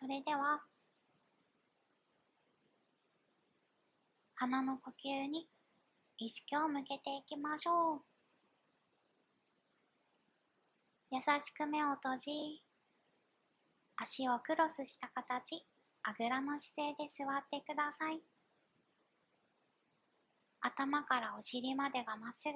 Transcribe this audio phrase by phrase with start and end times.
[0.00, 0.62] それでは
[4.36, 5.46] 鼻の呼吸に
[6.16, 8.00] 意識を向けていきましょう。
[11.10, 12.62] 優しく目を閉じ
[13.96, 15.66] 足をクロスした形
[16.02, 18.22] あぐらの姿勢で座ってください。
[20.62, 22.54] 頭からお尻までがまっすぐ。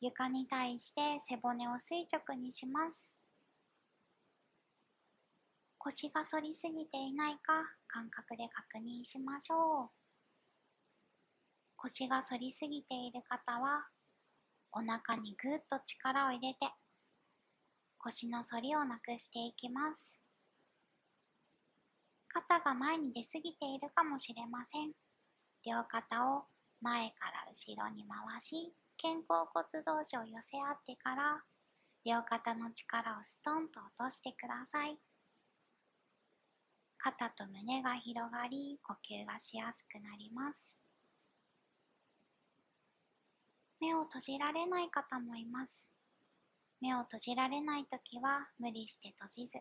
[0.00, 3.17] 床に対して背骨を垂直にします。
[5.88, 9.90] 腰が反りすぎていないか感覚で確認しましょう。
[11.76, 13.86] 腰が反りすぎている方は
[14.72, 16.66] お腹にぐっと力を入れて
[17.96, 20.20] 腰の反りをなくしていきます。
[22.28, 24.92] 肩が前に出すぎているかもしれません。
[25.64, 26.44] 両肩を
[26.82, 31.42] 前から後ろに回し肩甲骨同士を寄せ合ってから
[32.04, 34.98] 両肩の力をストンと落としてください。
[36.98, 40.78] 肩と胸が広がり呼吸がしやすくなります。
[43.80, 45.88] 目を閉じられない方もいます。
[46.80, 49.58] 目を閉じられないときは無理して閉じず。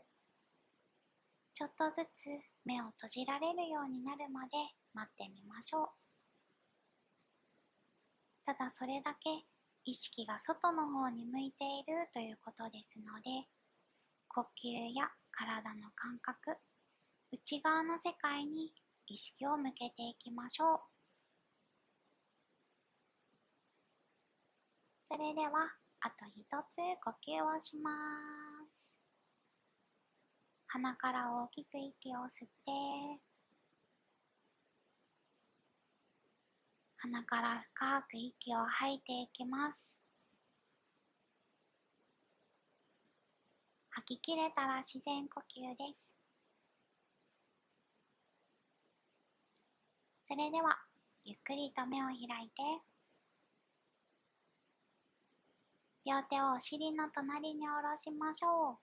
[1.54, 2.26] ちょっとずつ
[2.66, 4.58] 目を閉じられるようになるまで
[4.94, 5.88] 待ってみましょう。
[8.46, 9.30] ただそれだけ
[9.86, 13.48] 意識が外の方に向いているということですので
[14.28, 16.58] 呼吸や体の感覚
[17.32, 18.72] 内側の世界に
[19.08, 20.80] 意識を向けていきましょう。
[25.08, 27.92] それでは、あと一つ呼吸をしま
[28.76, 28.98] す。
[30.68, 33.22] 鼻から大きく息を吸って、
[36.98, 40.00] 鼻から深く息を吐いていきます。
[43.92, 46.17] 吐き切れたら自然呼吸です。
[50.28, 50.78] それでは、
[51.24, 52.62] ゆっくりと目を開いて、
[56.04, 58.78] 両手をお尻の隣に下ろしましょう。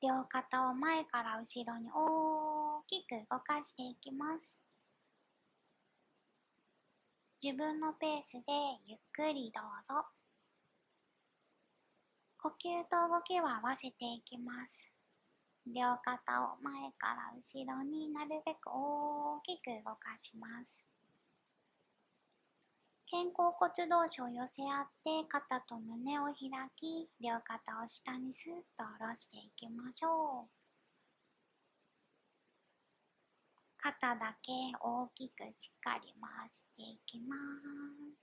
[0.00, 4.58] 両肩を前から後ろに大きく動かしていきます。
[7.44, 8.40] 自分のペースで
[8.86, 10.06] ゆっくりどうぞ。
[12.38, 14.91] 呼吸と動きを合わせていきます。
[15.66, 20.84] 両肩を前から後ろになるべく大きく動かします。
[23.10, 26.34] 肩甲骨同士を寄せ合って肩と胸を開
[26.76, 30.62] き、両肩を下にスッと下ろしていきましょう。
[33.76, 38.22] 肩だけ大きくしっかり回していきます。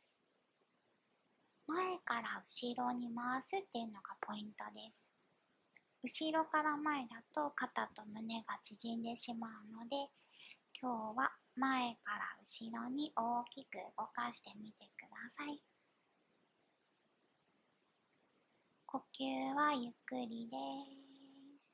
[1.68, 5.09] 前から後ろに回すっていうのがポイントです。
[6.02, 9.52] 後ろから前だと肩と胸が縮んでしまう
[9.84, 9.98] ので
[10.82, 15.62] 今日は前から後ろに大きく動かしてみてください。
[18.86, 20.58] 呼吸はゆっくりで
[21.62, 21.74] す。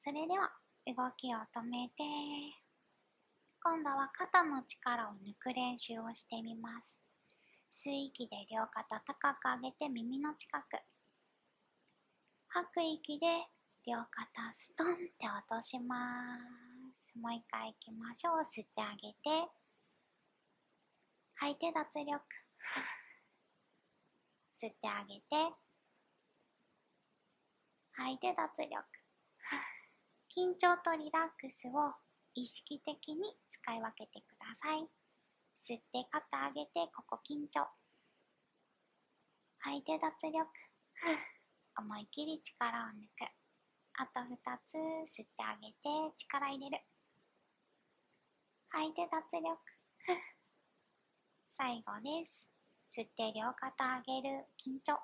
[0.00, 0.50] それでは
[0.86, 2.02] 動きを止めて
[3.62, 7.05] 今度は肩の力を抜く練習をしてみます。
[7.76, 10.80] 吸い息で両肩高く上げて耳の近く。
[12.48, 13.26] 吐く息で
[13.86, 15.94] 両肩ストンって落としま
[16.96, 17.12] す。
[17.20, 18.40] もう一回行きましょう。
[18.44, 19.46] 吸ってあげて。
[21.34, 22.16] 吐いて脱力。
[24.56, 25.54] 吸ってあげて。
[27.92, 28.72] 吐いて脱力。
[30.34, 31.92] 緊張とリラックスを
[32.32, 34.88] 意識的に使い分けてください。
[35.68, 37.66] 吸って肩上げて、ここ緊張。
[39.58, 40.46] 吐いて脱力。
[41.76, 43.28] 思い切り力を抜く。
[43.94, 44.74] あと2つ
[45.10, 46.84] 吸ってあげて力入れる。
[48.68, 49.58] 吐いて脱力。
[51.50, 52.48] 最後です。
[52.86, 55.02] 吸って両肩上げる緊張。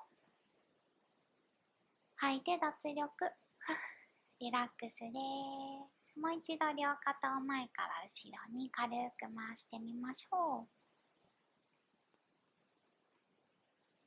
[2.15, 3.35] 吐いて脱力。
[4.39, 5.19] リラックスで
[5.99, 6.02] す。
[6.15, 10.67] もう一度両肩を前から後ろに軽く回してみましょう。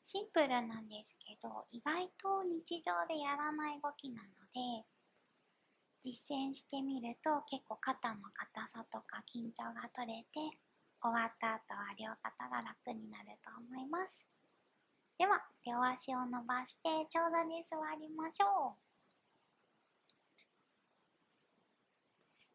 [0.04, 4.86] シンプルなんですけど、意外と日常でやらない動きなので、
[6.00, 10.56] 実践してみると結構肩の硬さとか緊張が取れて、
[11.02, 14.24] 終わった後は両肩が楽になると思います。
[15.18, 18.85] では、両足を伸ばしてちょうどに座りましょう。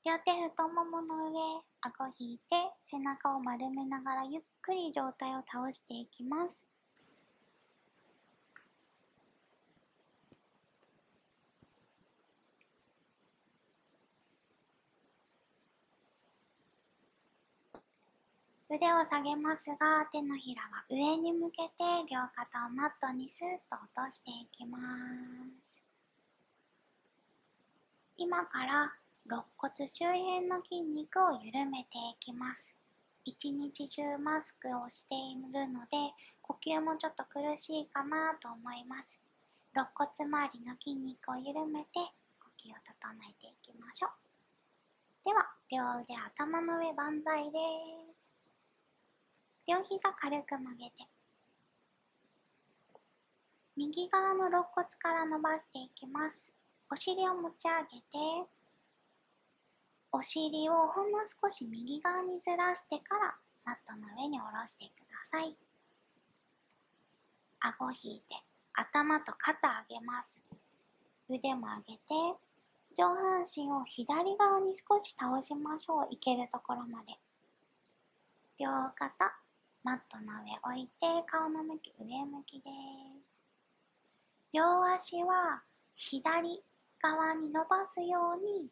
[0.03, 6.65] 両手太ももの上、顎引いて背中を丸めながらゆっくり上体を倒していきます。
[18.73, 21.69] 腕を下げますが手のひらは上に向けて
[22.09, 25.83] 両肩をマットにスーッと落としていきます
[28.15, 28.93] 今から
[29.25, 32.75] 肋骨周辺の筋肉を緩めていきます。
[33.23, 35.97] 一日中マスクをしているので、
[36.41, 39.19] 呼吸もちょっと苦しいかなと思います。
[39.73, 41.99] 肋骨周りの筋肉を緩めて
[42.39, 44.11] 呼吸を整えていきましょう。
[45.23, 47.59] では、両腕頭の上万歳で
[48.15, 48.29] す。
[49.67, 51.07] 両膝軽く曲げて、
[53.77, 56.51] 右側の肋骨から伸ばしていきます。
[56.89, 58.49] お尻を持ち上げて、
[60.13, 63.35] お尻をほんの少し右側にずらしてから
[63.65, 65.55] マットの上に下ろしてください。
[67.61, 68.35] 顎引いて
[68.73, 70.41] 頭と肩上げます。
[71.29, 72.01] 腕も上げて
[72.97, 76.07] 上半身を左側に少し倒しましょう。
[76.11, 77.13] いけるところまで。
[78.57, 79.33] 両肩、
[79.83, 82.69] マットの上置いて顔の向き上向きで
[83.29, 83.39] す。
[84.51, 85.63] 両足は
[85.95, 86.61] 左
[87.01, 88.67] 側に伸ばすように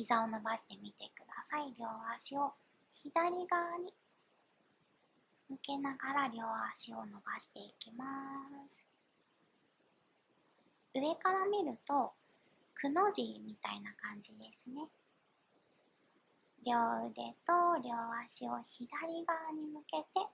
[0.00, 1.74] 膝を伸ばしてみてください。
[1.78, 2.54] 両足を
[3.02, 3.92] 左側に
[5.50, 6.40] 向けながら両
[6.72, 8.04] 足を伸ばしていきま
[8.72, 8.86] す。
[10.94, 12.12] 上から見ると、
[12.74, 14.88] くの字みたいな感じですね。
[16.64, 16.72] 両
[17.06, 17.52] 腕と
[17.84, 17.92] 両
[18.24, 20.26] 足を左側に向けて、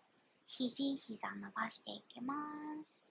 [0.47, 2.35] 肘膝伸ばしていきま
[2.87, 3.03] す。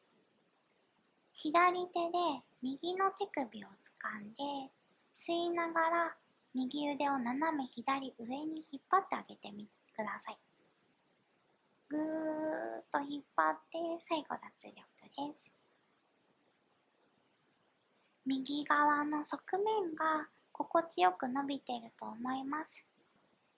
[1.33, 2.17] 左手で
[2.61, 4.71] 右の手首を掴んで、
[5.13, 6.15] 吸いながら
[6.55, 10.37] 右腕を斜め左上に引っ張ってあげてみください。
[11.89, 11.99] ぐー
[12.79, 14.79] っと引っ張って最後脱力
[15.33, 15.51] です。
[18.25, 22.85] 右側の側面が心地よく伸びてると思います。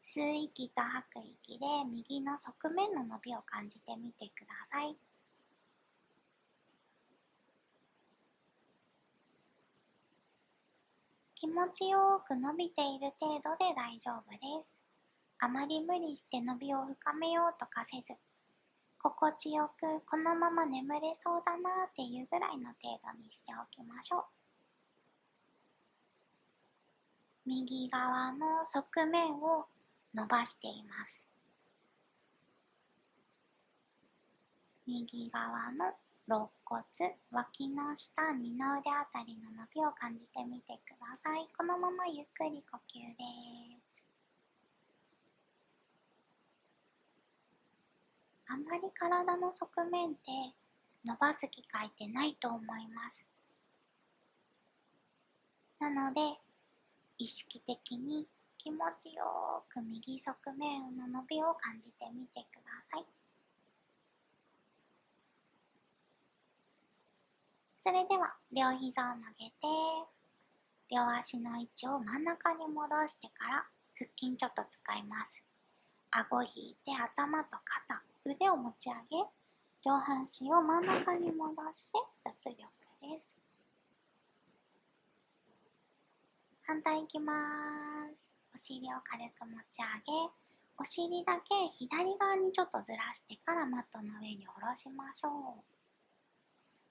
[0.04, 4.98] 吸う息と吐く息で右の側面の伸びを感じてみてください。
[11.40, 14.76] 気持ちよく伸びている程度で大丈夫です。
[15.38, 18.20] あまり無理して伸びを深めようとかせず、
[18.98, 24.24] 心地よくこのまま眠れそうだなっていうぐらいの程度にしておきましょう。
[27.46, 29.68] 右側の側面を
[30.16, 31.24] 伸ばしています。
[34.88, 35.94] 右側の
[36.28, 36.84] 肋骨、
[37.32, 41.48] 脇の下、二の腕あたりの伸びを感じてみてください。
[41.56, 43.24] このままゆっくり呼吸で
[43.80, 43.88] す。
[48.48, 50.18] あんまり体の側面って
[51.06, 53.26] 伸ばす機会ってないと思います。
[55.80, 56.20] なので、
[57.20, 58.28] 意識的に
[58.58, 63.17] 気持ちよく右側面の伸びを感じてみてください。
[67.80, 69.54] それでは両膝を曲げて
[70.90, 73.66] 両足の位置を真ん中に戻してから
[73.98, 75.44] 腹筋ちょっと使います。
[76.12, 79.26] 顎引いて頭と肩腕を持ち上げ
[79.82, 82.62] 上半身を真ん中に戻して脱力
[83.02, 83.26] です。
[86.64, 87.34] 反対いきま
[88.18, 88.28] す。
[88.54, 90.32] お尻を軽く持ち上げ
[90.80, 95.77] お尻だけ左側にちょっとずらしてからマットの上に下ろしましょう。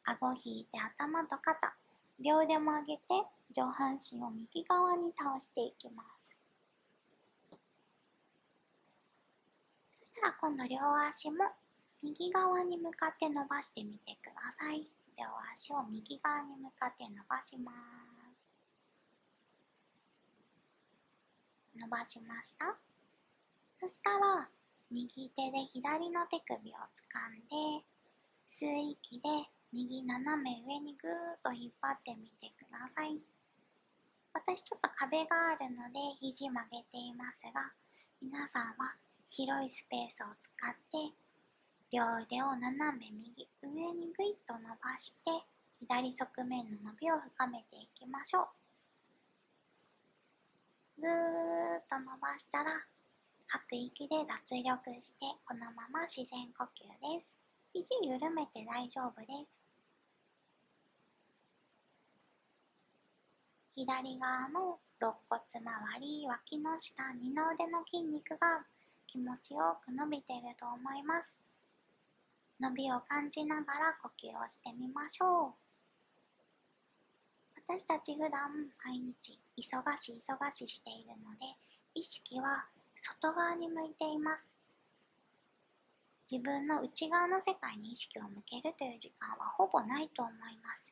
[0.07, 1.75] 顎引いて頭と肩、
[2.21, 3.03] 両腕も上げて
[3.51, 6.37] 上半身を右側に倒していきます。
[10.01, 11.45] そしたら今度両足も
[12.03, 14.87] 右側に向かって伸ばしてみてください。
[15.19, 17.77] 両足を右側に向かって伸ばします。
[21.79, 22.75] 伸ばしました
[23.81, 24.49] そしたら
[24.91, 27.85] 右手で左の手首を掴んで
[28.49, 29.29] 吸う息で
[29.77, 31.15] 右斜め上にぐーっ
[31.45, 33.21] と引っ張ってみてください。
[34.33, 37.75] 私ちょっと壁があるので肘曲げていますが、
[38.23, 38.97] 皆さんは
[39.29, 41.13] 広いスペースを使って
[41.93, 45.45] 両腕を斜め右上にぐいっと伸ばして
[45.81, 48.57] 左側面の伸びを深めていきましょう。
[51.03, 52.87] ぐーっと伸ばしたら
[53.49, 56.81] 吐く息で脱力してこのまま自然呼吸
[57.21, 57.37] です。
[57.75, 59.66] 肘緩めて大丈夫です。
[63.77, 68.65] 左側の肋骨周り、脇の下、二の腕の筋肉が
[69.07, 71.39] 気持ちよく伸びていると思います。
[72.59, 75.53] 伸びを感じながら呼吸をしてみましょう。
[77.69, 81.45] 私たち普段毎日忙しい忙しいしているので
[81.95, 82.65] 意識は
[82.95, 84.57] 外側に向いています。
[86.31, 90.91] 自分の内側の世界に意識を向けるという時間はほぼないと思います。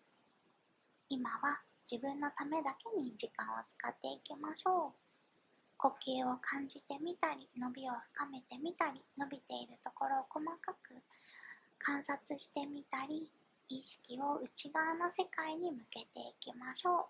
[1.09, 1.61] 今は
[1.91, 5.05] 自分のためだけに時間を使っていきましょう。
[5.77, 10.97] 呼吸を感じてみたり、伸びを深めてみたり、伸びているところを細かく
[11.79, 13.31] 観察してみたり、
[13.69, 17.05] 意識を内側の世界に向けていきましょう。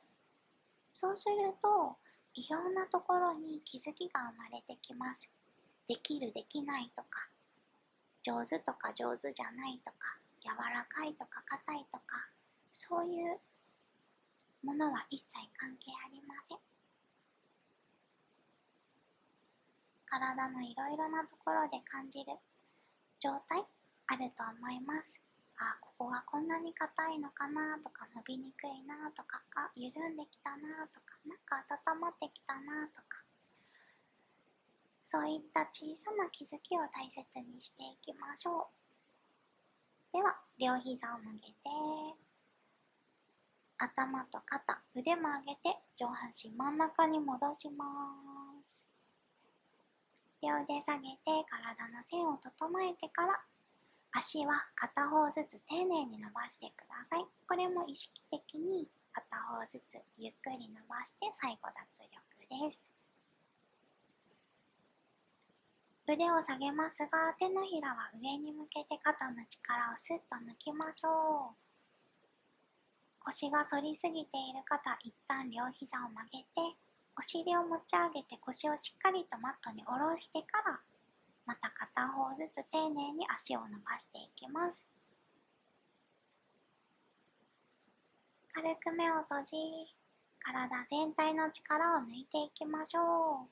[0.93, 1.97] そうすると、
[2.35, 5.28] いろんなところに気づきが生まれてきます。
[5.87, 7.28] できる、できないとか、
[8.23, 12.26] 上手とか上手じゃないとか、柔らかいとか硬いとか、
[12.73, 13.38] そういう
[14.64, 16.59] ものは一切関係ありません。
[20.09, 22.33] 体のいろいろなところで感じる
[23.21, 23.61] 状態
[24.06, 25.21] あると思います。
[25.59, 33.23] あ、ここがこんなに硬いのかなとか伸びにくいなとか、あ、緩んできたなとか、なんか温まってきたなとか、
[35.06, 38.68] そういった小さな気づきを大切にしていきましょ
[40.12, 40.16] う。
[40.16, 42.24] では、両膝を曲げて、
[43.78, 47.85] 頭と肩、腕も上げて上半身真ん中に戻しま
[48.66, 48.78] す。
[50.43, 53.40] 両腕下げて体の線を整えてから
[54.12, 57.25] 足は片方ずつ丁寧に伸ばしてください。
[57.49, 62.90] これも意識的に片方ずつゆっくり伸ばして最後脱力です。
[66.07, 71.63] 腕を下げますが手のひらは上に向けて肩の力をスッと抜きましょう。
[73.26, 76.76] 腰が反りすぎている方、一旦両膝を曲げて、
[77.16, 80.81] お尻を持ち上げて腰をしっかりとマットに下ろしてから、
[81.47, 84.87] また片方ずつ丁寧に足を伸ばしていきます。
[88.52, 89.57] 軽く目を閉じ、
[90.40, 93.49] 体全体の力を抜いていきましょう。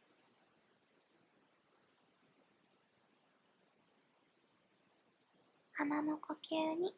[5.73, 6.95] 鼻の呼吸に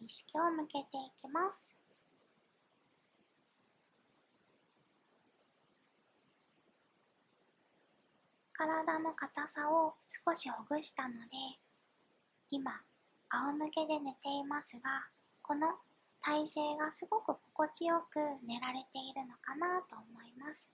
[0.00, 1.73] 意識を向けていきます。
[8.54, 11.58] 体の硬さを少しほぐしたので
[12.50, 12.70] 今
[13.28, 15.06] 仰向けで寝ていますが
[15.42, 15.68] この
[16.20, 20.72] 体勢がすごく心地よく寝られているのかなと思います。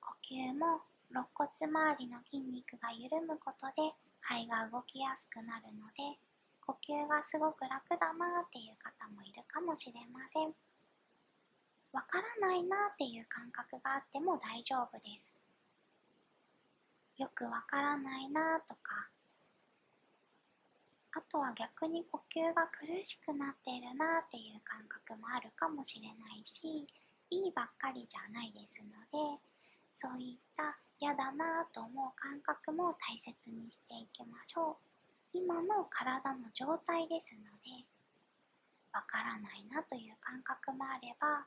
[0.00, 6.18] 呼吸も肋骨周りの筋肉が緩むことで肺が動きやすくなるので
[6.66, 10.54] 呼吸がすごく楽だなっていう方もいるかもしれません。
[11.92, 15.32] わからないなっていう感覚があっても大丈夫です。
[17.18, 19.08] よくわからないなとか。
[21.14, 26.88] あとは逆に呼吸が苦しくなってるなっていう感覚もあるかもしれないし
[27.28, 29.40] いいばっかりじゃないですので
[29.92, 34.78] そういった嫌だなと思う感覚も大切にしていきましょ
[35.34, 35.36] う。
[35.36, 37.84] 今の体の状態ですので
[38.92, 41.44] わからないなという感覚もあれば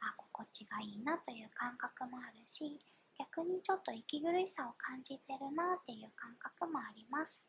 [0.00, 2.78] あ心地がいいなという感覚もあるし
[3.18, 7.44] 逆にちょっと息苦しさを感じてるなっていう感覚もあります。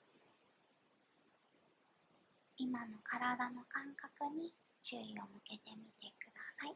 [2.58, 6.76] 今の体の感覚に注意を向けてみてください。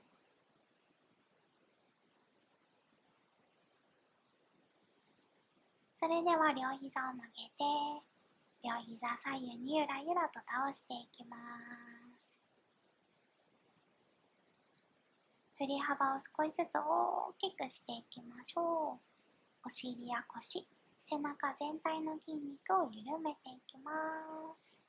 [5.97, 7.63] それでは両膝を曲げて、
[8.63, 11.37] 両膝左右にゆらゆらと倒していきま
[12.19, 12.32] す。
[15.57, 18.99] 振り幅を少しずつ大きくしていきましょう。
[19.65, 20.67] お尻や腰、
[20.99, 23.91] 背中全体の筋肉を緩めていきま
[24.61, 24.81] す。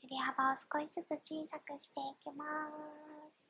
[0.00, 2.44] 振り幅を少しずつ小さくしていきま
[3.30, 3.44] す。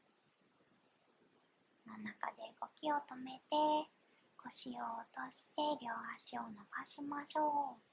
[1.87, 3.90] 真ん中で動きを止めて、
[4.37, 4.80] 腰を落
[5.14, 7.92] として両足を伸ばしましょう。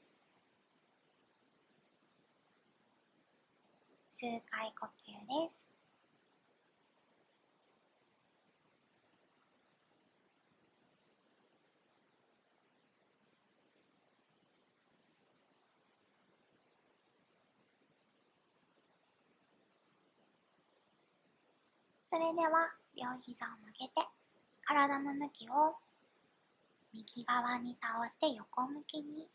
[4.09, 5.68] 数回呼吸です。
[22.09, 24.07] それでは両膝を曲げて
[24.65, 25.75] 体の向きを
[26.91, 29.27] 右側に倒して横向きに。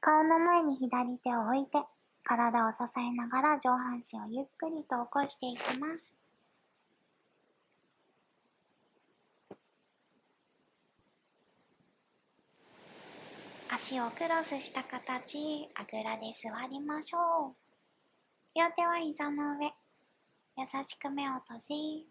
[0.00, 1.84] 顔の前に左手を置いて
[2.24, 6.12] 体を支えながら上半身をゆっくりと起こしていきます。
[13.70, 18.58] 足をクロスした形あぐらで座りましょう。
[18.58, 19.72] 両手は膝の上。
[20.56, 22.06] 優しく目を閉じ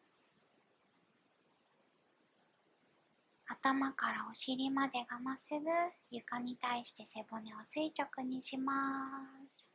[3.46, 5.66] 頭からお尻までがまっすぐ
[6.10, 8.74] 床に対して背骨を垂直にしま
[9.52, 9.70] す。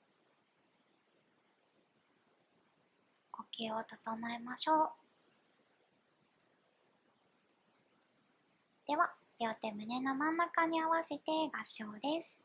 [3.31, 4.91] 呼吸を整えましょう。
[8.89, 12.41] では両手胸の真ん中に合わせて合掌です。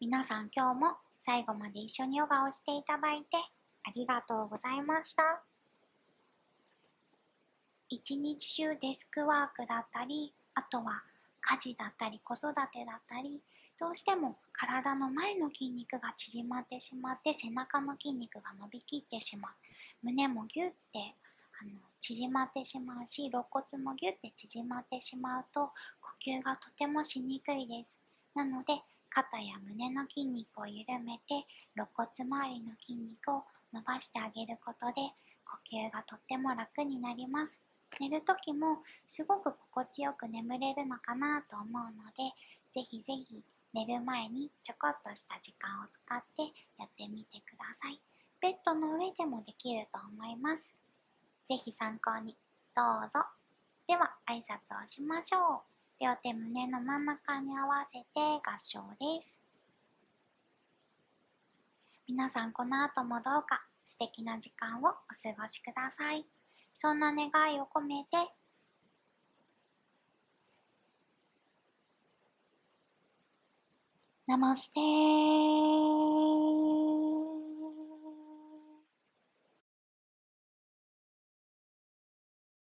[0.00, 3.36] 皆さん今日も最後まで一緒にヨガをしていただいて
[3.84, 5.42] ありがとうございました。
[7.88, 11.02] 一日中デスクワークだったり、あとは
[11.42, 13.42] 家事だったり子育てだったり、
[13.78, 19.52] どうしても体の前の筋肉が縮まってしまって背中の筋肉が伸びきってしまう。
[20.02, 21.16] 胸もギュッて
[21.60, 25.70] あの縮まってしまうし、肋骨もギュッて縮まってしまうと
[26.00, 27.98] 呼吸がとてもしにくいです。
[28.34, 31.44] なので肩や胸の筋肉を緩めて
[31.76, 34.94] 肋骨周りの筋肉を伸ばしてあげることで
[35.44, 37.62] 呼吸がとっても楽になります。
[38.00, 42.32] 寝るときもすごく心地よく眠れるのかなと思うので、
[42.70, 43.42] ぜひぜひ
[43.74, 46.42] 寝る前にちょこっとした時間を使って
[46.78, 48.00] やってみてください。
[48.40, 50.74] ベッドの上でもできると思います。
[51.46, 52.36] ぜひ参考に
[52.74, 53.24] どうぞ。
[53.86, 55.62] では挨拶をしましょ
[56.00, 56.04] う。
[56.04, 59.41] 両手胸の真ん中に合わせて合掌です。
[62.12, 64.94] 皆さんこの後もどうか素敵な時間をお過
[65.40, 66.26] ごしください。
[66.74, 68.10] そんな願いを込めて、
[74.26, 76.51] ナマステー。